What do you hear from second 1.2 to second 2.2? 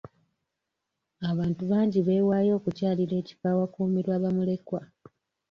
Abantu bangi